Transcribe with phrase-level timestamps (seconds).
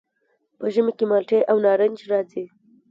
[0.59, 2.45] په ژمي کې مالټې او نارنج راځي.